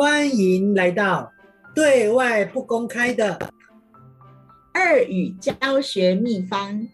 [0.00, 1.30] 欢迎来到
[1.74, 3.38] 对外不公开的
[4.72, 6.88] 二语教学秘方。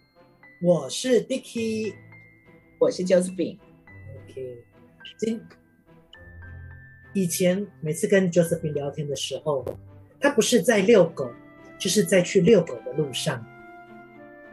[0.60, 1.94] 我是 Dicky，
[2.80, 3.58] 我是 Josephine。
[4.24, 4.58] OK，
[5.18, 5.40] 今
[7.14, 9.64] 以前每次跟 Josephine 聊天的时候，
[10.18, 11.30] 他不是在遛狗，
[11.78, 13.40] 就是在去遛狗的路上。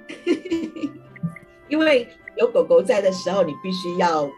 [1.70, 2.08] 因为
[2.38, 4.30] 有狗狗在的时候，你必须要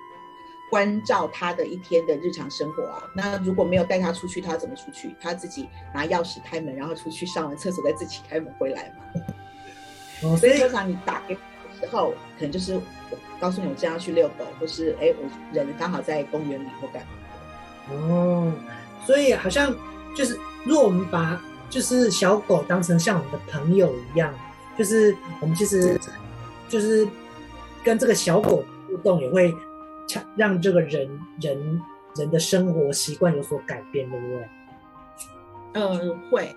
[0.75, 3.01] 关照他的一天的日常生活啊。
[3.13, 5.15] 那如果没有带他出去，他怎么出去？
[5.21, 9.21] 他自己拿钥匙开门，然后出去上完厕所，再自己开门回来嘛。
[10.23, 11.39] 哦，所以通常你打给我
[11.79, 17.93] 的时候，可能就是我告诉你我这样去遛狗，或是哎，我人刚好在公园里或干嘛。
[17.93, 18.51] 哦，
[19.05, 19.73] 所以好像
[20.13, 24.33] 就是，如果我们把就是小狗当成像我们的朋友一样，
[24.77, 25.97] 就是我们其实
[26.67, 27.07] 就是
[27.81, 29.55] 跟这个小狗互动，也会
[30.35, 31.09] 让这个人
[31.41, 31.81] 人
[32.15, 34.49] 人的生活习惯有所改变，对不对？
[35.73, 36.55] 嗯，会。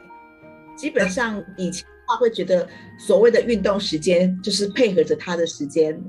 [0.76, 2.64] 基本上以前的话会觉得
[2.96, 6.00] 所谓的运动时间就是配合着他的时间，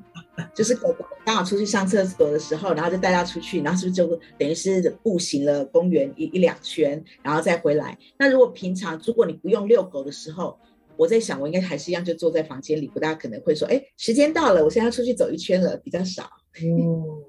[0.54, 7.98] 就是狗狗刚好出去上厕所的时候，然后就带它出去，然后是不是就等于是步行了公园一一两圈，然后再回来？
[8.20, 10.56] 那如果平常如果你不用遛狗的时候，
[10.96, 16.30] 我在想我应该还是一样，就坐在房间里，不大可能会说，哎，时间到了，我现在要出去走一圈了，比较少。
[16.62, 17.24] 嗯。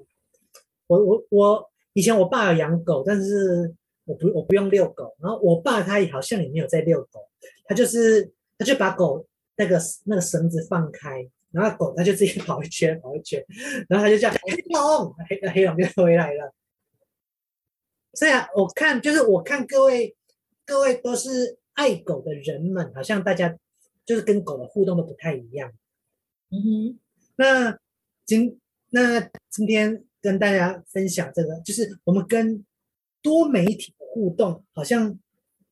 [0.91, 5.15] 我我我以前我爸有养狗，但是我不我不用遛狗。
[5.21, 7.29] 然后我爸他也好像也没有在遛狗，
[7.63, 9.25] 他就是他就把狗
[9.55, 13.41] 那个那个绳子放开，然后狗他就自己 跑一圈跑一圈，
[13.87, 14.37] 然后他就叫黑
[14.73, 16.53] 龙，黑黑龙就回来了。
[18.13, 20.13] 所以啊，我看就是我看各位
[20.65, 23.57] 各位都是爱狗的人们，好像大家
[24.05, 25.71] 就是跟狗的互动都不太一样。
[26.49, 26.99] 嗯哼，
[27.37, 27.79] 那
[28.25, 30.03] 今那今天。
[30.21, 32.63] 跟大家分享这个，就是我们跟
[33.21, 35.17] 多媒体互动，好像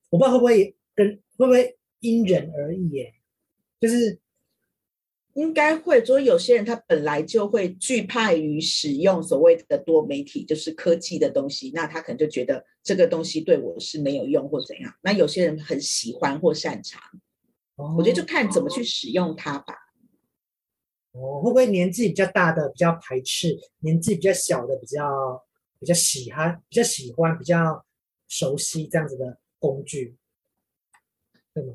[0.10, 1.08] 我不知道会不会跟
[1.38, 3.14] 会不会因人而异耶，
[3.80, 4.20] 就是
[5.34, 6.04] 应该会。
[6.04, 14.94] 所以有些人他本来就会惧怕于使用所谓的多媒体，就是科技的东西，那他可能就觉得这个东西对我是没有用或怎样。
[15.02, 17.02] 那有些人很喜欢或擅长，
[17.76, 19.76] 哦，我觉得就看怎么去使用它吧。
[21.12, 25.44] 哦，会不会年纪比较大的比较排斥，年纪比较小的比较
[25.80, 27.86] 比较喜欢，比较喜欢，比较
[28.28, 30.16] 熟悉这样子的工具，
[31.54, 31.74] 对吗？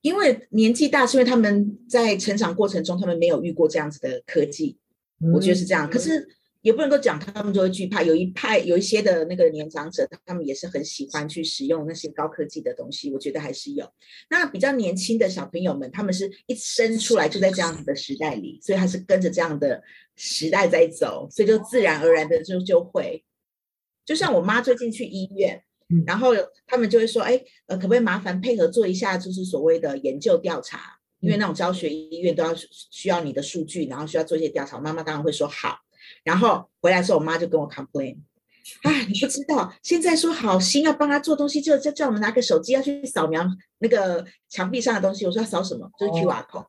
[0.00, 4.78] 因为年纪大，是因为他们在成长过程中，他们没有遇过这样子的科技，
[5.20, 5.88] 嗯、我觉得是这样。
[5.90, 6.36] 可是。
[6.62, 13.86] 也不能够讲他们就会惧怕，有一派有一些的那个年长者，他们也是很喜欢去使用那些高科技的东西，我觉得还是有。
[14.30, 19.82] 那比较年轻的小朋友们，他们是一生出来就在这样子的时代里，所以他是跟着这样的
[20.16, 23.24] 时代在走，所以就自然而然的就就会。
[24.04, 25.62] 就像我妈最近去医院，
[26.06, 26.30] 然后
[26.66, 34.78] 他们就会说，哎，呃，可不可以麻烦配合做一下，就是所谓的研究调查，因为那种教学医院都要需要你的数据，然后需要做一些调查。
[34.78, 35.81] 妈妈当然会说好。
[36.24, 38.18] 然后回来之后，我妈就跟我 complain，
[38.82, 43.44] 哎，你不知道，现在说好心要帮他做东西，就就叫我们拿个手机要去扫描
[43.78, 45.26] 那个墙壁上的东西。
[45.26, 45.90] 我说要扫什么？
[45.98, 46.66] 就是 QR code。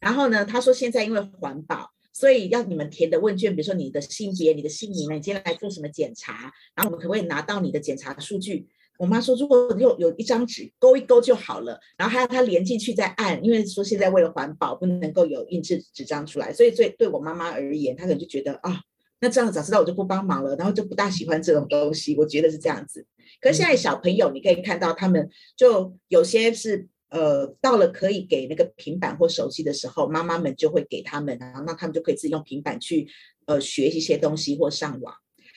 [0.00, 6.52] 然后呢，他说现在因为环保，所以要你们填的问卷，比如说你的性别、你的姓名，你今天来做什么检查？
[6.74, 8.66] 然后我们可不可以拿到你的检查数据？
[8.98, 18.80] 我妈说，如果有有一张纸勾一勾就好了，然后还要他连进去再按，因为说现在为了环保不能够有印制纸张出来，所以对对我妈妈而言，她可能就觉得啊，
[19.20, 22.16] 那这样早知道我就不帮忙了，然后就不大喜欢这种东西。
[22.16, 23.06] 我觉得是这样子。
[23.40, 33.08] 可是现在小朋友，你可以看到他们就有些是呃，到了可以给那个平板或手机的时候，妈妈们就会给他们，然后那他们就可以自己用平板去
[33.46, 35.14] 呃学一些东西或上网。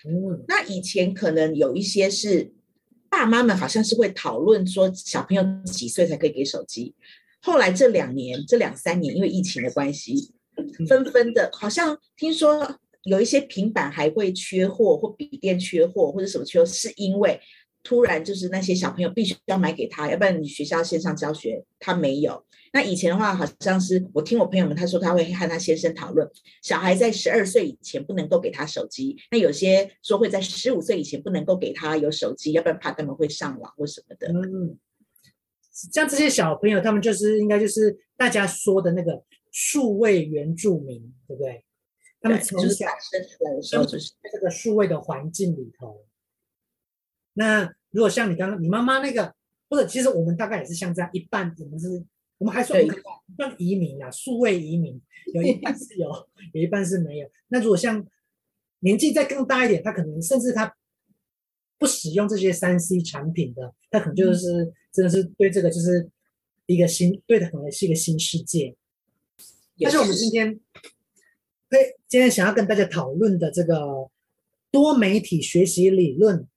[0.07, 2.53] 嗯，那以前可能有一些是。
[3.11, 6.93] 爸妈们好像是会讨论说小朋友几岁才可以给手机，
[7.41, 10.31] 后来这两年、这两三年，因为疫情的关系，
[10.88, 17.40] 纷纷的，好像听说有一些平板还会缺货，或笔电缺货，或者什么缺，是因为
[17.81, 22.46] 突然就是那些小朋友必须要买给他，要不然你学校线上教学他没有。
[22.72, 26.30] 那以前的话，好像是我听我朋友们他说，他会和他先生讨论，
[26.62, 29.18] 小孩在十二岁以前不能够给他手机。
[29.31, 34.28] 那有些说会在十五岁以前不能够给他有手机，要不然怕他们会上网或什么的。
[34.28, 34.78] 嗯，
[35.72, 41.63] 像这些小朋友，他们就是应该就是大家说的那个数位原住民，对不对？
[42.21, 46.06] 他们从小生出来的时候就是在这个数位的环境里头。
[47.33, 49.33] 那如果像你刚刚你妈妈那个，
[49.69, 52.06] 或者其实我们大概也是像这样一半，我们是。
[52.39, 52.81] 我们还算
[53.36, 54.98] 算移民啊，数位移民，
[55.33, 56.07] 有一半是有，
[56.56, 57.30] 有一半是没有。
[57.50, 58.01] 那如果像
[58.80, 60.74] 年纪再更大一点，他可能甚至他
[61.77, 66.10] 不使用这些三 C 产品的，他可能就是、嗯、真的是对这个就是
[66.65, 68.74] 一个新，对的可能是一个新世界。
[69.77, 70.57] 但是我们今天，
[71.69, 74.10] 对，今天想要跟大家讨论的这个
[74.71, 76.48] 多媒体学习理论，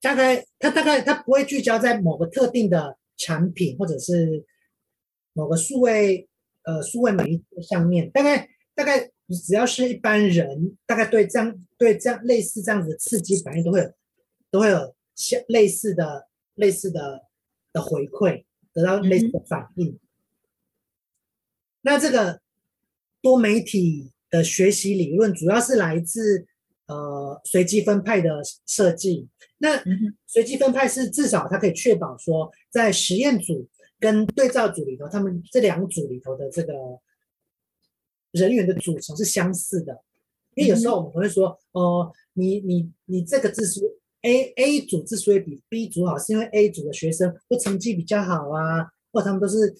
[0.00, 4.44] 大概它大概它不会聚焦在某个特定的产品或者是
[5.32, 6.28] 某个数位
[6.64, 9.10] 呃数位媒体上面，大概大概。
[9.46, 13.92] 只要是一般人，大概对这样对这样类似这样子的刺激反应都会有，
[14.50, 17.28] 都会有像类似的类似的
[17.72, 19.90] 的回馈，得到类似的反应。
[19.90, 20.00] 嗯、
[21.82, 22.40] 那这个
[23.22, 26.46] 多媒体的学习理论主要是来自
[26.86, 29.28] 呃随机分派的设计。
[29.58, 29.82] 那
[30.26, 33.68] 随机分派是至少它可以确保说，在实验组
[33.98, 36.72] 跟对照组里头，他们这两组里头的这个。
[38.32, 40.04] 人员的组成是相似的，
[40.54, 43.90] 因为有时候我们会说，哦、呃，你你你这个之所以
[44.22, 49.74] A A 组之所以比 B 组好，是因为 A 组的学生都成绩比较好啊，或者他们都是，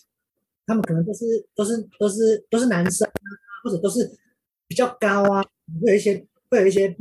[0.66, 1.24] 他们可能都是
[1.54, 3.30] 都是都是都是男生啊，
[3.62, 4.18] 或者都是
[4.70, 5.42] 比较高啊，
[5.82, 6.96] 会有一些会有一些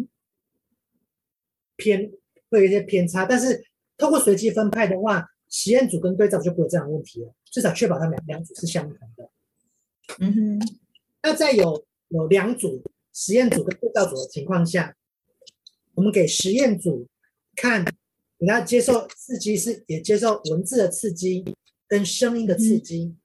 [1.76, 2.12] 偏
[2.50, 3.64] 会有一些偏差，但是
[3.96, 9.30] 透过随机分派的话，实验组跟对照组就不会有这样的问题了，至少确保他们两两组是相同的。
[10.18, 10.78] 嗯哼。
[11.22, 12.82] 那在有有两组
[13.14, 14.96] 实验组跟对照组的情况下，
[15.94, 17.08] 我们给实验组
[17.56, 17.86] 看，
[18.40, 21.46] 给他接受刺激是也接受文字的刺激
[21.88, 23.16] 跟声音的刺激，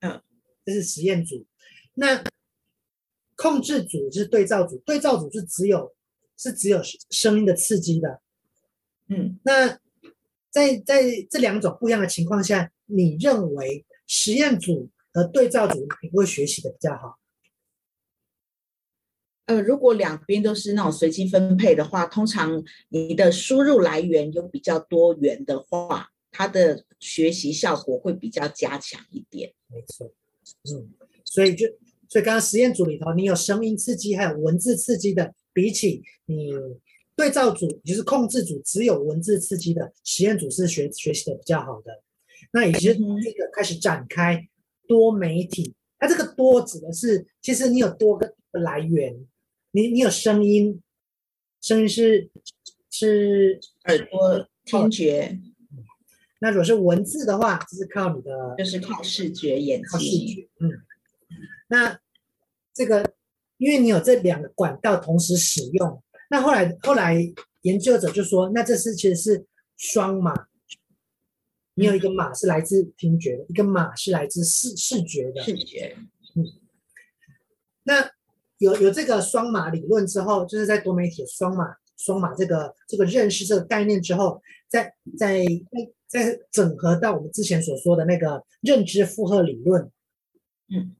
[0.00, 0.20] 嗯，
[0.66, 1.46] 这是实验组。
[1.94, 2.22] 那
[3.36, 5.94] 控制组就是对照组，对照组是只有
[6.36, 8.20] 是只有声音的刺激的，
[9.08, 9.38] 嗯。
[9.44, 9.78] 那
[10.50, 14.90] 在在这两种不一样的情况下，你认为实验组？
[15.16, 17.20] 和对照组你会学习的比较好。
[19.46, 29.54] 呃，如果两边都是那种随机分配的话，通常你的输入来源有比较多元的话，它的学习效果会比较加强一点。
[29.68, 30.12] 没错，
[30.64, 30.92] 嗯，
[31.24, 31.68] 所以就
[32.08, 36.52] 所以刚刚实验组里头，你有声音刺激还有文字刺激的，比起你
[37.16, 42.02] 对照组就是控制组只有文字刺激的，实验组是学学习的比较好的。
[42.52, 44.48] 那也就是这个开始展开。
[44.86, 49.16] 多媒体，它这个多指的是，其实你有多个来源，
[49.70, 50.78] 你你有声音，
[51.62, 52.28] 声音是
[52.90, 55.40] 是耳朵听觉，
[56.42, 60.70] 那如果是文字的话，就是靠你的，就是靠视觉眼睛，嗯，
[61.68, 61.98] 那
[62.72, 63.14] 这个
[63.56, 67.16] 因为你有这两个管道同时使用，那后来后来
[67.62, 69.46] 研究者就说，那这是其实是
[69.76, 70.46] 双码。
[71.76, 75.42] 你有一个码是来自听觉的，一个码是来自视视觉的。
[75.42, 75.96] 视觉，
[76.36, 76.46] 嗯。
[77.82, 78.08] 那
[78.58, 85.44] 有有这个双码理论之后，就是在多媒体双码双码这个这个认识这个概念之后，再再
[86.06, 89.90] 再整合到我们之前所说的那个认知负荷理论。
[90.68, 90.94] 嗯。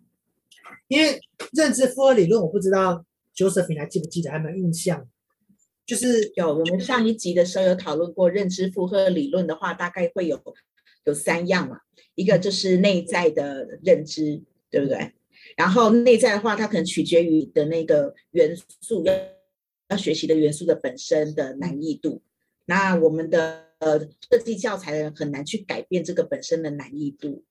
[0.88, 1.20] 因为
[1.52, 3.04] 认知负荷理论，我不知道
[3.34, 5.08] Josephine 还记不记得，还没有印象。
[5.86, 10.40] 就是有我们上一集的时候有讨论过认知负荷理论的话，大概会有
[11.04, 11.80] 有三样嘛，
[12.14, 15.12] 一个就是内在的认知，对不对？
[15.56, 19.12] 然后内在的话，它可能取决于的那个元素要
[19.90, 22.22] 要学习的元素的本身的难易度。
[22.64, 27.44] 那我们的呃设计教材的人很难去改变这个本身的难易度。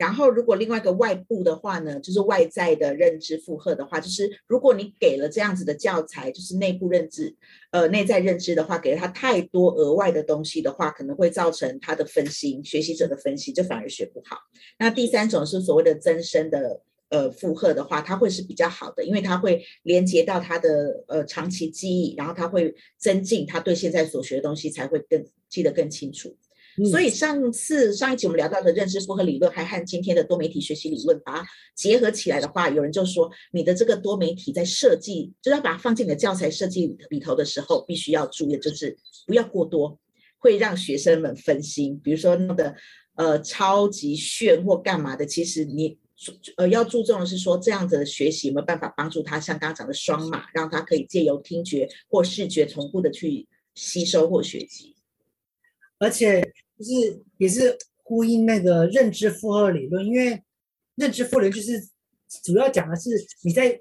[0.00, 7.36] 然后，如果另外一个外部的话呢，就是外在的认知负荷的话，就是如果你给了这样子的教材，就是内部认知，
[7.70, 14.38] 呃，内在认知的话，给了他太多额外的东西的话，可能会造成他的分心，学习者的分心，就反而学不好。
[14.78, 16.80] 那第三种是所谓的增生的
[17.10, 26.34] 呃负荷的话，它会是比较好的，因为它会连接到他的呃长期记忆，然后它会增进他对现在所学的东西才会更记得更清楚。
[26.88, 38.96] 所以上次上一集我们聊到的认知负荷理论，还和今天的多媒体学习理论把它结合起来的话，有人就说你的这个多媒体在设计，就是要把它放进你的教材设计里头的时候，必须要注意，就是
[39.26, 39.98] 不要过多，
[40.38, 41.98] 会让学生们分心。
[41.98, 42.74] 比如说那个
[43.16, 45.98] 呃超级炫或干嘛的，其实你
[46.56, 54.94] 呃要注重的是说这样子的学习有没有办法帮助他，像刚刚讲的双马，让他可以借由听觉或视觉同步的去吸收或学习，
[55.98, 56.52] 而且。
[56.80, 60.42] 就是也是呼应那个认知负荷理论，因为
[60.94, 61.78] 认知负荷就是
[62.42, 63.10] 主要讲的是
[63.42, 63.78] 你在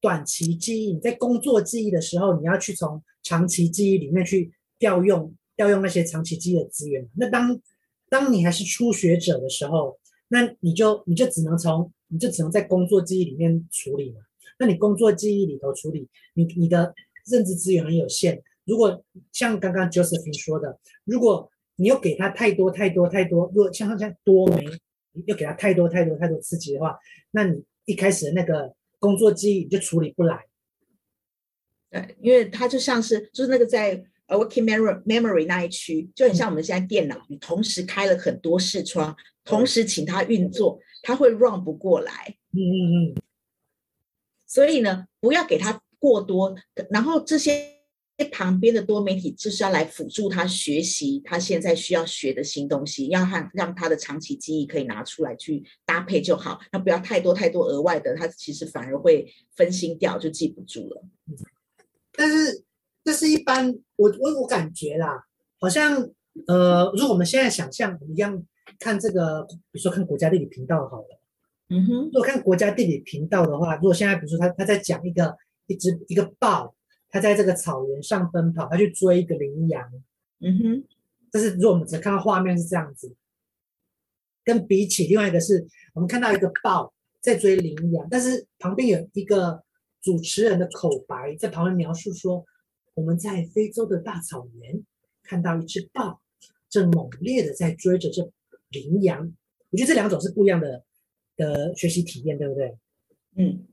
[0.00, 7.08] 短期记忆、你在工作记忆的时候，你要去从长期记忆里面去调用调用那些长期记忆的资源。
[7.16, 7.60] 那当
[8.08, 9.96] 当你还是初学者的时候，
[10.26, 14.20] 那你就你就只能从你就只能在工作记忆里面处理嘛。
[14.58, 16.92] 那你工作记忆里头处理，你你的
[17.30, 24.66] 认知资源很有限，如果像刚刚 Josephine 说的，如果你又给他太多太多太多，如果像像多媒，
[25.26, 26.98] 又给他太多太多太多刺激的话，
[27.30, 30.44] 那你一开始的那个工作记忆就处理不来。
[31.90, 34.04] 对，因为它就像是就是那个在。
[34.28, 39.14] Working memory memory 那一区就很像我们现在电脑，你同时开了很多视窗，
[39.44, 42.34] 同时请它运作，它会 run 不过来。
[42.52, 43.22] 嗯嗯嗯。
[44.46, 46.54] 所以呢，不要给它过多，
[46.88, 47.81] 然后这些
[48.30, 56.60] 旁边的多媒体就是要来辅助他学习他现在需要学的新东西，要让让他的长期记忆可以拿出来去搭配就好。
[56.72, 61.04] 那不要太多太多额外的，他其实反而会分心掉，就记不住了。
[62.12, 62.64] 但是。
[63.04, 65.24] 这是一般，我我我感觉啦，
[65.58, 66.08] 好像
[66.46, 68.46] 呃，如果我们现在想象一样
[68.78, 71.20] 看这个，比如说看国家地理频道好了，
[71.70, 76.76] 嗯哼，如果看国家地理频道的话，如果现在比如说他他在讲一个一只一个豹，
[77.12, 79.88] 它在这个草原上奔跑，他去追一个羚羊，
[80.40, 80.84] 嗯哼，
[81.30, 83.14] 这是如果我们只看到画面是这样子，
[84.42, 85.64] 跟比起另外一个是
[85.94, 89.62] 我们看到一个豹在追羚羊，但是旁边有一个
[90.00, 92.44] 主持人的口白在旁边描述说。
[92.94, 94.84] 我们在非洲的大草原
[95.22, 96.20] 看到一只豹，
[96.68, 98.30] 正猛烈的在追着这
[98.68, 99.32] 羚羊。
[99.70, 100.84] 我觉得这两种是不一样的
[101.34, 102.76] 的学习体验，对不对？
[103.36, 103.66] 嗯，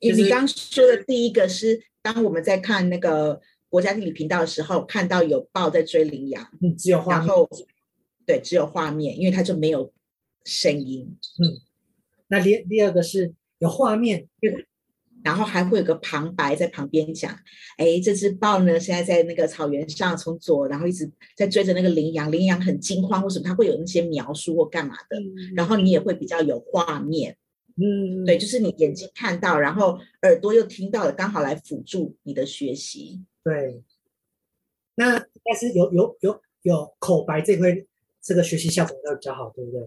[0.00, 7.48] 你你刚说的第一个是，当我们在看那个国家地理频道的时候，看到有豹在追羚羊，嗯，只有画面，然后
[8.24, 9.92] 对，只有画面，因为它就没有
[10.44, 11.16] 声音。
[11.38, 11.60] 嗯，
[12.28, 14.26] 那第第二个是有画面，
[15.22, 17.36] 然后还会有个旁白在旁边讲，
[17.78, 23.44] 哎，这只豹呢，现在在那个草原上，从左，然后一直在追着那个羚羊，羚羊很惊慌，为什么？
[23.44, 27.36] 它会有那些描述或干嘛的，嗯、然后你也会比较有画面，
[27.76, 33.22] 嗯，对，就是你眼睛看到，然后耳朵又听到了，刚好来辅助你的学习。
[33.44, 33.82] 对，
[34.94, 37.68] 那但是有有有有口白这块，
[38.22, 39.80] 这个学习效果会比较好，对不对？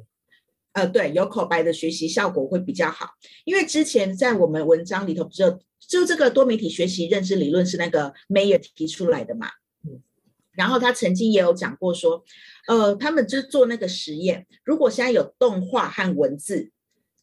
[0.74, 3.10] 呃，对，有口白的学习效果会比较好，
[3.44, 9.48] 因为之前在我们文章里头，就就这个多媒体学习认知理论是那个 Mayer 提出来的嘛，
[9.84, 10.00] 嗯，
[10.52, 12.24] 然后他曾经也有讲过说，
[12.68, 16.72] 呃，他们就做那个实验，如果现在有动画和文字，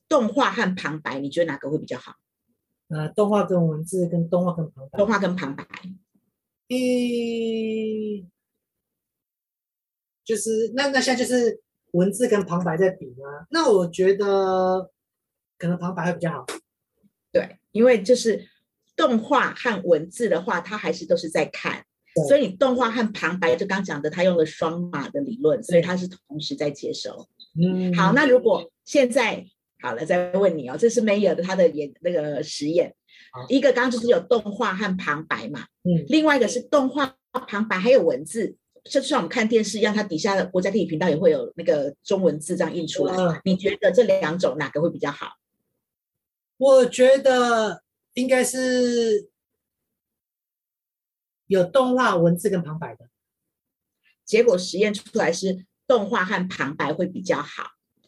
[0.08, 2.14] 动画和旁白，你觉得哪个会比较好？
[2.88, 5.64] 呃，动画跟文字，跟动画跟旁白，动画跟旁白，
[6.68, 8.30] 嗯，
[10.25, 11.62] 就是那那现在就是。
[11.92, 13.46] 文字跟旁白在比吗？
[13.48, 14.90] 那我觉得
[15.56, 16.44] 可能旁白会比较好。
[17.32, 18.46] 对，因为就是
[18.94, 21.86] 动画和文字的话，它还是都是在看，
[22.28, 27.26] 所以你动画和旁白就刚讲的，他用了双码的理论，所以他是同时在接收。
[27.58, 29.46] 嗯，好，那如果现在
[29.80, 32.95] 好了，再问你哦，这是 Mayer 的他的演那个实验，
[33.49, 38.56] 一个刚刚就是有动画和旁白嘛，嗯，另外一个是动画、旁白还有文字。
[38.85, 43.16] 就像我们看电视一样，它底下的国家地理频道也会有那个中文字这样印出来。
[43.16, 45.33] 嗯、你觉得这两种哪个会比较好？
[46.56, 47.83] 我觉得
[48.14, 49.28] 应该是
[51.49, 53.09] 有动画、文字跟旁白的。
[54.25, 57.64] 结果实验出来是动画和旁白会比较好，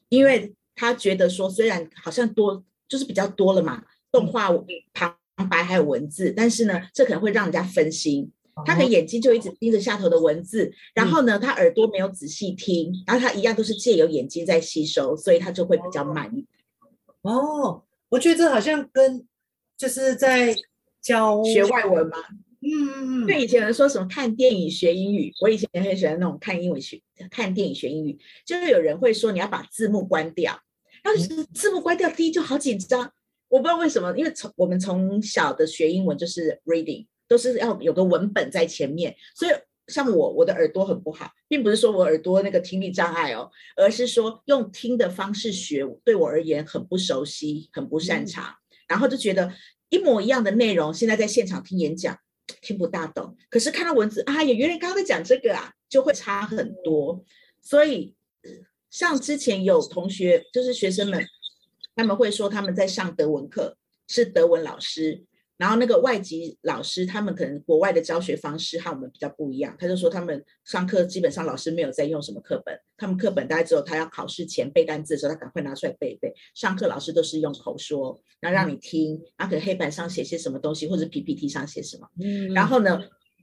[0.08, 3.82] 因为他觉得说虽然好像多就是比较多了嘛，
[4.12, 4.48] 动画、
[4.94, 5.16] 旁
[5.50, 8.30] 白还有文字，但是呢，这可能会让人家分心。
[8.64, 16.46] 他的眼睛就一直盯着下头的文字，然后呢，他耳朵没有仔细听，然后他一样都是借由眼睛在吸收，所以他就会比较慢一点。
[17.22, 19.24] 哦，我觉得这好像跟
[19.76, 20.56] 就是在
[21.00, 22.18] 教学外文嘛。
[22.60, 23.26] 嗯嗯嗯。
[23.26, 30.60] 对，以前人说什么看电影学英语，我以前很喜欢那种看英文学、看电影学英语，就是有人会说你要把字幕关掉，
[31.02, 33.12] 然后字幕关掉，第一就好紧张。
[33.48, 37.06] 我不知道为什么，因为从我们从小的学英文就是 reading。
[37.28, 39.52] 都是要有个文本在前面，所以
[39.88, 48.56] 像我，我的耳朵很不好，并不是说我耳朵那个听力障碍哦，而是说用听的方式学，对我而言很不熟悉，很不擅长，嗯、
[48.88, 49.52] 然后就觉得
[49.90, 52.18] 一模一样的内容，现在在现场听演讲
[52.62, 57.22] 听不大懂，可是看到文字啊，也原来刚刚在讲这个啊，就会差很多。
[57.60, 58.14] 所以
[58.98, 61.24] 像之前有同学，就是学生们，
[61.94, 63.76] 他们会说他们在上德文课，
[64.08, 65.24] 是德文老师。
[65.56, 69.76] 然后那个外籍老师，他们可能国外的教学方式和我们比较不一样。
[69.78, 76.34] 他就说他们上课基本上老师没有在用什么课本，他们课本大概只有他要考试前背单词的时候，他赶快拿出来背一背。
[76.54, 82.08] 上课老师都是用口说，然后让你听，然后可能黑板上写些什么东西，或者 PPT 上写什么。
[82.20, 82.52] 嗯。
[82.52, 83.00] 然后呢，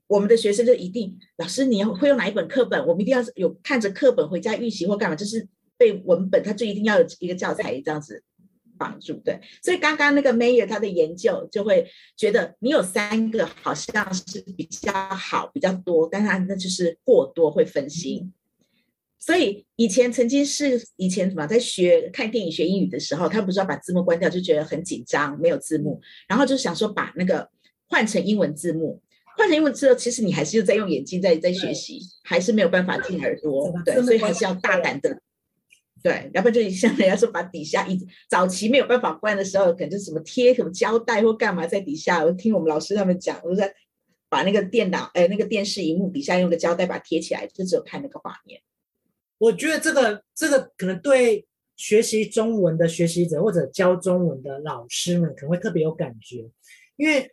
[0.07, 2.79] 我们的学生就一定，老师你要会用哪一本课本？
[2.85, 5.47] 我们一定要有看着课本回家预习或干嘛，就是
[5.77, 8.23] 背文本，他就一定要有一个教材这样子。
[8.77, 9.13] 绑住。
[9.23, 18.33] 对，所以刚刚那个 Mayer 他的研究就会觉得你有三个好像是比较好比较多，但他那就是过多会分心。
[19.17, 27.49] 所以以前曾经是以前什么在学看电影学英语的时候，他不是要把字幕关掉，就觉得很紧张，没有字幕，然后就想说把那个
[27.87, 29.01] 换成英文字幕。
[29.37, 35.19] 换成英文之后，其实你还是在用眼睛在在学习，还是没有办法听耳朵，对，所以还是要大胆的，
[36.01, 37.99] 对，要不然就像人家说把底下一
[38.29, 42.23] 早期没有办法关的时候，可能就什么贴什么胶带或干嘛在底下。
[42.23, 43.73] 我听我们老师他们讲，我在
[44.29, 48.61] 把那个电脑哎那个电视荧幕底下用个胶带把它贴起来，就只有看那个画面。
[49.37, 56.49] 我觉得这个这个可能对学习中文的学习者或者教中文的老师们可能会特别有感觉，
[56.95, 57.29] 因为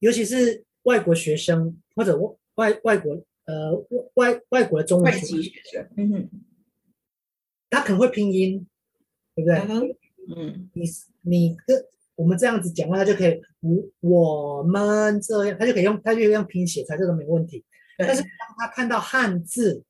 [0.00, 0.64] 尤其是。
[0.86, 3.72] 外国学生或者外外外国呃
[4.14, 5.36] 外外国的中文学
[5.72, 6.30] 生，嗯哼，
[7.68, 8.66] 他可能会拼音，
[9.34, 9.96] 对不对？
[10.34, 10.84] 嗯，你
[11.22, 17.64] 你跟我们这样子讲话，他就可以我我们这样，他就可以用他就用拼写，他这个没问题。
[17.98, 19.84] 但是当他看到汉字，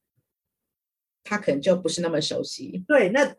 [1.24, 2.84] 他可能就不是那么熟悉。
[2.88, 3.36] 对，那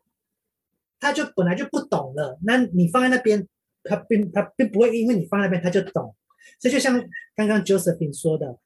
[1.00, 2.38] 他就本来就不懂了。
[2.44, 3.48] 那你放在那边，
[3.84, 6.16] 他并他并不会因为你放在那边他就懂。
[6.60, 7.00] 这就像
[7.38, 8.58] 刚刚 Josephine 说的，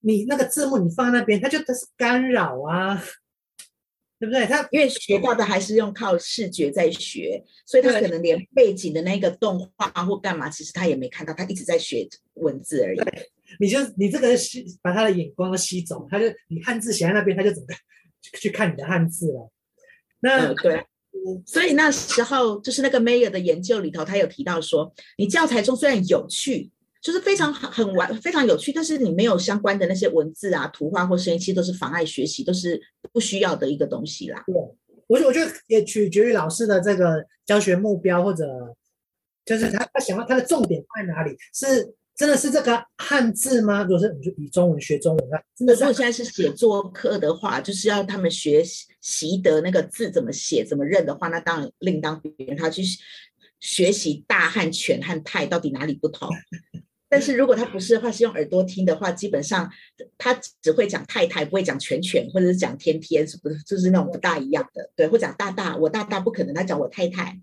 [0.00, 3.02] 你那个字幕你放在那边，它就它是干扰啊，
[4.20, 4.46] 对不对？
[4.46, 13.00] 他因为学到的还是用靠视觉在学，所以他可能连背景的那个动画或干嘛，其实他也没看到，他一直在学文字而已。
[13.58, 17.74] 你就你这个吸把他的眼光都吸走，他就你汉字写在那边，他就整个
[18.38, 19.50] 去看你的汉字了。
[20.20, 20.86] 那、嗯、对，
[21.44, 26.70] 所以那时候就是那个 Mayer 的研究里头，他有提到说，你教材中虽然有趣。
[27.02, 32.80] 就是非常很玩，非常有趣，但是你没有相关的那些文字啊、图画或声音，其实都是妨碍学习，都是
[33.12, 34.44] 不需要的一个东西啦。
[34.46, 38.46] 对，我我觉得也取决于老师的这个教学目标，或者
[39.44, 41.36] 就是他他想要他的重点放在哪里？
[41.52, 43.82] 是真的是这个汉字吗？
[43.82, 45.74] 如果是你就以中文学中文啊，真的。
[45.74, 48.62] 如果现在是写作课的话，就是要他们学
[49.00, 52.56] 习得那个字怎么写、怎么认的话，那当然另当别论。
[52.56, 52.82] 他去
[53.58, 56.28] 学习大汉全和泰到底哪里不同？
[57.12, 59.70] 但是如果他不是的话，是用耳朵听的话，基本上
[60.16, 63.62] 他只会讲太太，不会讲全全，或者是讲天天，是不是？
[63.64, 64.90] 就是那种不大一样的。
[64.96, 67.38] 对，会讲大大，我大大不可能，他讲我太太。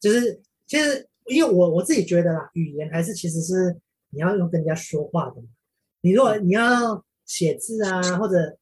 [0.00, 3.76] 就是其实，因为我我自己觉得啦，语言还是其实是
[4.08, 5.42] 你要用跟人家说话的。
[6.00, 8.56] 你如果你要写字啊，或者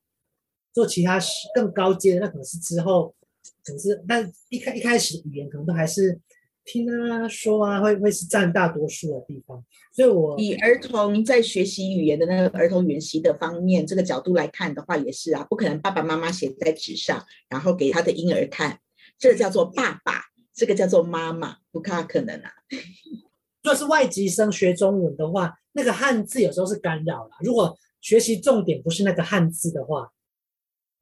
[0.73, 1.21] 做其他
[1.55, 3.15] 更高阶的，那可能是之后，
[3.63, 6.19] 可是，但一开一开始语言可能都还是。
[6.65, 18.79] 听他，说啊，会会是占大多数的地方，所以我以儿童在学习语言的那个儿童语言习的方面这个角度来看的话，也是啊，不可能爸爸妈妈写在纸上，然后给他的婴儿看，
[19.19, 22.51] 这个叫做爸爸，这个叫做妈妈，不太可能啊。
[23.65, 27.31] 若是外籍生学中文的话，那个汉字有时候是干扰了。
[27.41, 30.11] 如果学习重点不是那个汉字的话，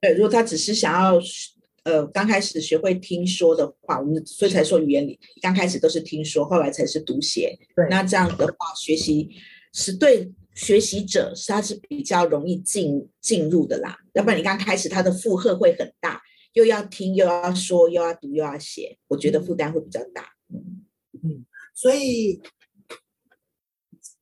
[0.01, 1.21] 对，如果他只是想要。
[1.89, 7.59] 呃，刚开始学会听说的话，我们所以才说语言里刚开始都是听说，后来才是读写。
[7.75, 9.31] 对，那这样的话，学习
[9.73, 13.97] 是对学习者是他是比较容易进进入的啦。
[14.13, 16.21] 要不然你刚开始他的负荷会很大，
[16.53, 20.35] 又要听又要说又要读又要写，我觉得负担会比较大。
[20.53, 20.85] 嗯
[21.25, 22.39] 嗯，所以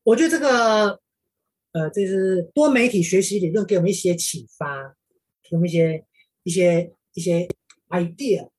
[0.05, 1.00] 我觉得这个
[1.72, 4.94] 呃，这是多媒体学习理论给我们一些启发，
[5.42, 6.05] 给我们一些
[6.44, 6.92] 一些。
[7.16, 7.48] 一些
[7.88, 8.50] idea，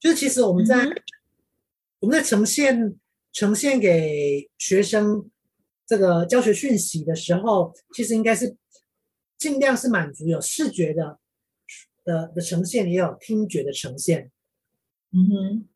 [0.00, 0.96] 就是其实我们在、嗯、
[2.00, 2.98] 我们在呈现
[3.32, 5.30] 呈现给学生
[5.86, 8.56] 这个教学讯息的时候，其实应该是
[9.38, 11.20] 尽量是满足有视觉的
[12.02, 14.32] 的的呈现，也有听觉的呈现，
[15.12, 15.68] 嗯哼，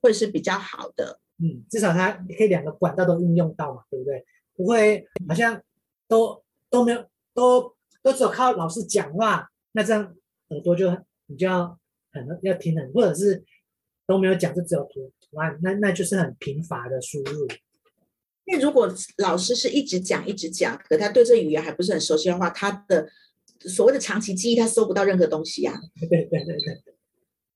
[0.00, 4.24] 会是比较好的，嗯，至少它可以两个管道都运用到嘛，对不对？
[4.56, 5.62] 不会好像
[6.08, 10.16] 都都没有都都只有靠老师讲话，那这样
[10.48, 10.90] 耳朵就。
[11.28, 11.78] 你就要
[12.12, 13.42] 很要听很，或者是
[14.06, 17.48] 都没有讲，就只有图图案，那那就是很贫乏的输入。
[18.44, 23.08] 因为如果老师是一直讲一直讲，可他对这语言还不是很熟悉的话，他的
[23.60, 25.80] 所谓的长期记忆，他搜不到任何东西呀、啊。
[25.98, 26.94] 对对对对对，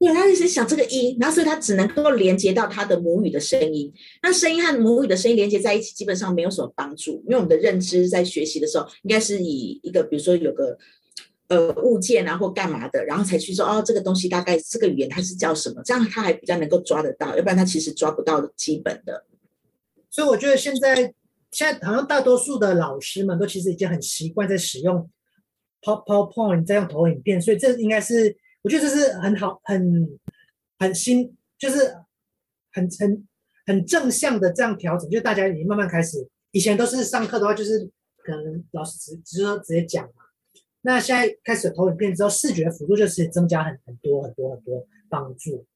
[0.01, 3.93] 对他一直想这个音，然后所以他只能够连接到他的母语的声音。
[4.23, 10.77] 那声音和母语的声音连接在一起，基本上没有什么帮助，因为我们的认知在学习的时候，应该是以一个比如说有个。
[11.51, 15.83] 呃，物件啊，或干嘛的，然后才去说哦，这个东西大概这个语言它是叫什么？
[15.85, 19.27] 这样他还比较能够抓得到，要不然他其实抓不到基本的。
[20.09, 21.13] 所以我觉得现在
[21.51, 25.11] 现在好像大多数的老师们都其实已经很习惯在使用
[25.83, 30.09] PowerPoint 在用投影片，所以这应该是我觉得这是很好、很
[30.79, 31.97] 很新，就是
[32.71, 33.27] 很很
[33.67, 37.91] 很正向的这样调整，就大家已经慢慢开始，以前都是上课的话，就是
[38.23, 40.09] 可能老师直直说直接讲。
[40.83, 45.67] 那现在开始投影片之后，视觉辅助就是增加很很多很多很多帮助。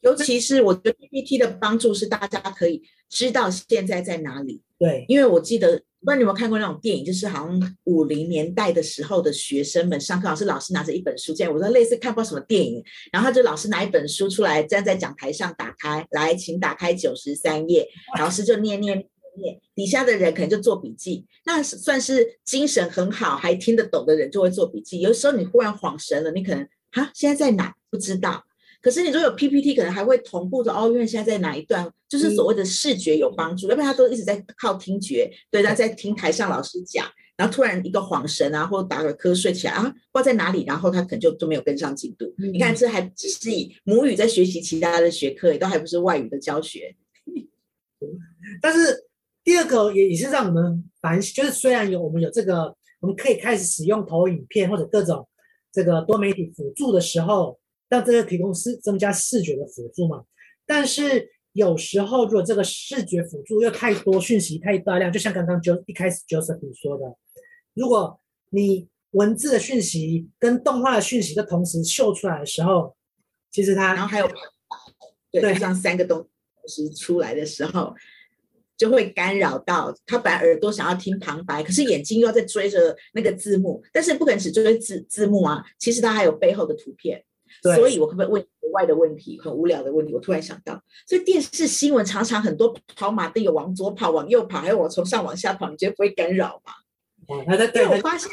[0.00, 4.62] 尤其是我觉得 PPT 的帮助是大家可以知道现在在哪里。
[4.76, 5.68] 对，因为我记得，
[6.00, 12.82] 不知道你有没有看过那种电影，就是好像五零年代的时候的学生们上课，老师老师拿着一本书，这样我说类似看过什么电影，
[13.12, 17.86] 然后他就老师拿一本书出来站在讲台上，打开来，请打开九十三页，
[18.18, 25.00] 老师就念念念，底下的人可能就做笔记，那算是精神很好还听得懂的人就会做笔记。
[25.00, 28.44] 有时候你忽然恍神了，你可能哈现在在哪不知道。
[28.80, 42.24] 可是你如果有 PPT，可能还会同步的哦，因为现在在哪一段，就是所谓的视觉有帮助，要不然他都一直在靠听觉，对，他在听台上老师讲，然后突然一个恍神啊，或者打个瞌睡起来啊，不知道在哪里，然后他可能就都没有跟上进度。
[42.38, 46.96] 嗯、你看，这还只是以母语在学习其他的学科，也都还不是外语的教学。
[48.60, 49.04] 但是
[49.44, 55.28] 第二个也也是让我们反省，就是虽然有我们有这个，我们可以开始使用投影片或者各种
[55.72, 57.58] 这个多媒体辅助的时候。
[57.88, 60.24] 让这个提供视增加视觉的辅助嘛，
[60.64, 67.14] 但是有时候如果这个视觉辅助又太多，讯息太大量，就像刚刚就一开始 Joseph 说的，
[67.74, 72.96] 如果你文字的讯息跟动画的讯息的同时秀出来的时候，
[73.50, 74.26] 其实它然后还有
[75.30, 76.26] 对，对像三个东
[76.66, 77.94] 西出来的时候，
[78.82, 87.22] 就会干扰到他本来耳朵想要听旁白，可是眼睛又要在追着那个字幕，但是不可能只追字字幕啊，其实它还有背后的图片。
[87.62, 89.38] 所以，我可不可以问额外的问题？
[89.38, 90.12] 很无聊的问题。
[90.12, 96.72] 我突然想到，所以电视新闻常常很多跑马灯有往左跑、往右跑，还有我从上往下跑，你觉得不会干扰吗？
[97.28, 97.86] 哦，他在对。
[97.86, 98.28] 我发现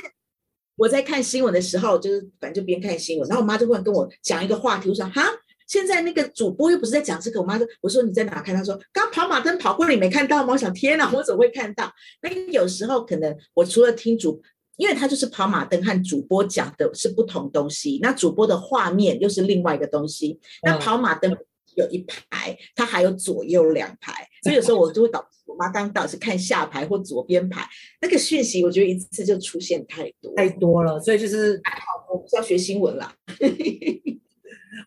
[0.77, 5.23] 我在看新闻的时候，就是反正就边看新闻，然后我妈就会跟我讲一个话题，我说：“哈，
[5.69, 11.89] 现在那个主播又不是在讲这个。”我妈说：“我说你在哪看？”她说：“刚跑马灯跑过，你没看到吗？”我想：“天哪， 我怎么会看到？”
[12.21, 14.43] 那有时候可能我除了听主。
[14.79, 20.39] 因为他就是跑马灯和主播讲的是不同东西，那主播的画面又是另外一个东西。
[20.63, 21.35] 那跑马灯
[21.75, 27.67] 有一排，它还有左右两排，所以有时候我就会导我妈刚导是看下排或左边排，
[27.99, 33.13] 那个讯息我觉得一次就出现太多太多了，所以就是还好我不是要学新闻啦。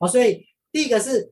[0.01, 1.31] 好， 所以第一个是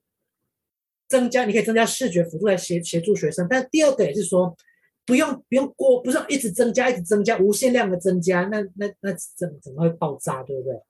[1.08, 4.56] 增加，你可以增加视觉辅助来协协助学生，但第二个也是说。
[5.06, 10.80] 不用不用过，不是一直增加，一直增加，无限量的增加，那那那怎怎么会爆炸，对不对？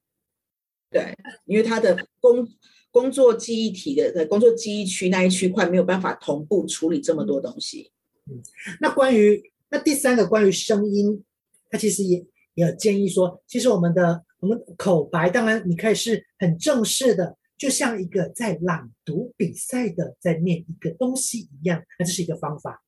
[0.90, 2.46] 对，因为他的工
[2.90, 7.92] 工作记忆体的的工作记忆区那一区块没有办法同步处理这么多东西。
[8.30, 8.42] 嗯，
[8.82, 11.24] 那关于那第三个关于声音，
[11.70, 12.18] 他其实也
[12.54, 22.82] 也有建议说，其实我们的我们口白，当然你可以是很正式的，就像一个在朗读比赛的在念一个东西一样，那这是一个方法。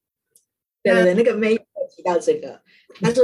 [0.83, 1.61] 对对对，那个没有
[1.95, 2.63] 提到这个。
[3.03, 3.23] 他说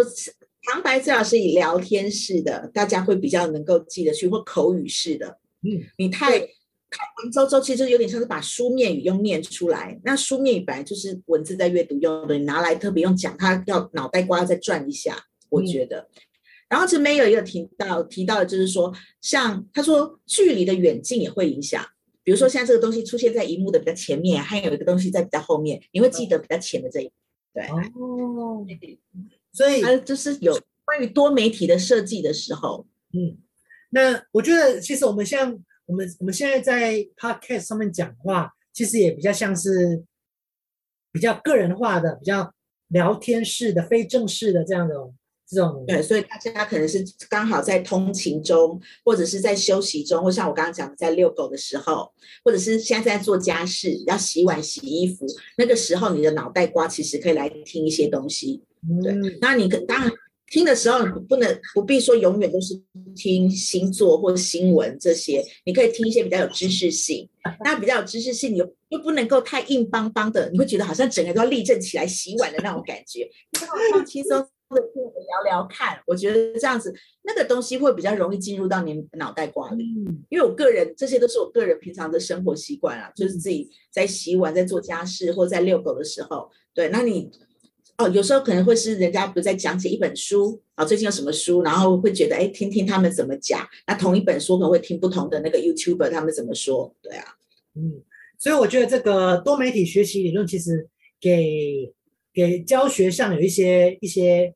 [0.64, 5.38] 旁白最好是以聊天式的，大家会比较能够记得去，或口语式的。
[5.62, 9.98] 嗯，你太太文绉绉，其实有点像是把书面语用念出来。
[10.04, 15.16] 那书面语本来就是文字在阅读用的，你拿来特别用讲，他要脑袋瓜再转一下，
[15.48, 16.00] 我觉得。
[16.00, 16.20] 嗯、
[16.68, 21.84] 然后这边有一个提到提到的就是说，像他说距离的远近也会影响。
[22.22, 27.10] 比如说现在这个东西出现在荧幕的比较前面，还有一个东西在比较后面，你会记得比较前的这一。
[27.54, 28.66] 对哦，
[29.50, 33.38] 所以它就是有关于多媒体的设计的时候，嗯，
[33.88, 40.04] 那我觉得其实我们像我们我们现在在 podcast 上面讲话，其实也比较像是
[41.10, 42.52] 比较个人化的、比较
[42.88, 44.94] 聊天式的、非正式的这样的。
[45.48, 52.12] 这种对，所以大家可能是刚好在通勤中，或者是在休息中，或像我刚刚讲的，在遛狗的时候，
[52.44, 58.62] 或者是现在在做家事，要洗碗、洗衣服，那个时候你的脑袋瓜其实可以来听一些东西。
[59.02, 60.12] 对，嗯、那你可当然
[60.50, 62.78] 听的时候不能不必说永远都是
[63.16, 67.26] 听星座或新闻这些，你可以听一些比较有知识性。
[67.64, 73.58] 那比较有知识性，你又又不能够太硬邦邦的，你会觉得好像整个都要立正起来洗碗的那种感觉，你
[73.90, 74.46] 放轻松。
[74.68, 79.84] 或者聊聊看，我觉得这样子那个东西会比较容易进入到你脑袋瓜里。
[80.06, 86.90] 嗯，因为我个人这些都是我个人平常的生活习惯啊，就是自己在洗碗、在做家事或在遛狗的时候，对。
[86.90, 87.30] 那你
[87.96, 93.66] 哦，有时候可能会是人家不是在讲解一本书啊，最近有什么书，然后会觉得哎，听听他们怎么讲。
[93.86, 97.24] 那同一本书可能会听不同的那个 YouTuber 他们怎么说，对啊，
[97.74, 98.02] 嗯。
[98.38, 101.92] 所以我觉得这个多媒体学习理论其实给
[102.32, 104.54] 给教学上有一些一些。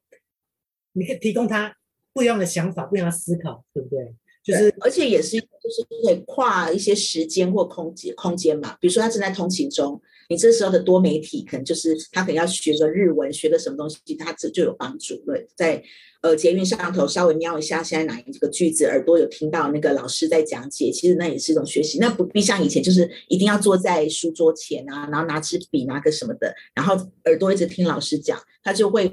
[0.93, 1.75] 你可以提供他
[2.13, 4.15] 不一样的想法，不一样的思考，对不对？
[4.43, 8.77] 就是而且也是就是可以跨一些时间或空间空间嘛。
[8.81, 15.15] 比如说他正在通勤中，你这时候的多媒体可能就是他可能要学个日文，学个什么东西，他这就有帮助。
[15.25, 15.81] 对，在
[16.23, 22.01] 呃捷运上头稍微瞄一下现在哪一个句子，耳朵有听到那个老师在讲解，其实那也是一种学习。
[22.01, 29.09] 那不必像以前就是一定要坐在书桌前啊，然后拿支笔拿个什么的，然后耳朵一直听老师讲，他就会。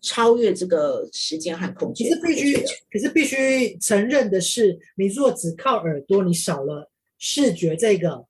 [0.00, 8.26] 超越这个时间和空间，可是必须，可是必须承认的是，你如果只靠耳朵，你少了视觉，这个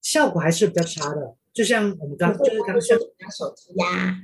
[0.00, 1.34] 效果还是比较差的。
[1.52, 4.20] 就像我们刚刚就是刚刚说拿手机呀，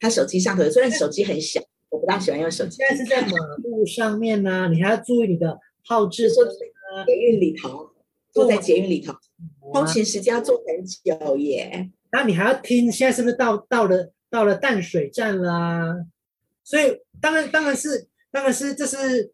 [0.00, 1.60] 他手机上头虽然手机很小，
[1.90, 2.78] 我不大喜欢用手机。
[2.78, 6.30] 现在是在马路上面呢、啊，你还要注意你的号志。
[6.30, 7.90] 说捷运里头，
[8.32, 9.12] 坐在捷运里头，
[9.74, 11.90] 通勤时间要坐很久耶。
[12.10, 14.10] 然后你还要听，现在是不是到到了？
[14.32, 16.06] 到了淡水站啦，
[16.64, 19.30] 所以当然当然是当然是这是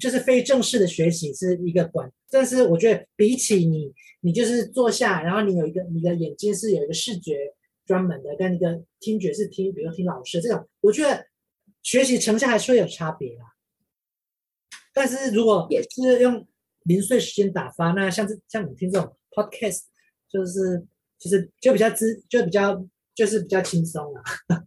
[0.00, 11.26] 就是非正式的学习是一个管，但是我觉得比起你你就是坐下，然后你有一个你的眼睛是有一个视觉专门的，跟一个听觉是听，比如听老师这种，我觉得
[11.82, 13.44] 学习成效还是会有差别啦。
[14.94, 16.48] 但是如果也是用
[16.84, 19.82] 零碎时间打发，那像这像你听这种 podcast，
[20.26, 20.86] 就是
[21.18, 22.82] 就是就比较知就比较。
[23.18, 24.22] 就是比较轻松啊，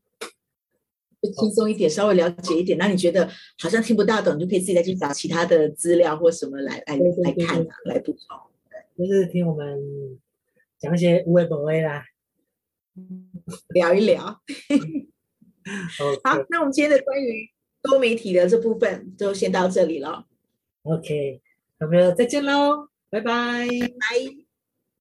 [1.39, 2.77] 轻松一点，稍微了解一点。
[2.77, 3.25] 那你觉得
[3.57, 8.37] 好像听不大懂，你就可以自己再去找其他的资料或什么来来来看啊，来补充。
[8.97, 9.79] 就是听我们
[10.77, 12.03] 讲一些无为不为啦，
[13.69, 14.19] 聊一聊。
[16.25, 17.49] 好，那我们今天的关于
[17.81, 20.27] 多媒体的这部分就先到这里了。
[20.81, 21.41] OK，
[21.79, 23.65] 那么再见喽，拜拜。
[23.65, 24.40] 拜。